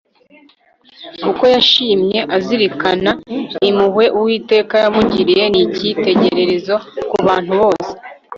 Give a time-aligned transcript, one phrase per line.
[1.29, 3.11] uko yashimye azirikana
[3.69, 6.75] impuhwe uwiteka yamugiriye ni icyitegererezo
[7.09, 7.91] ku bantu bose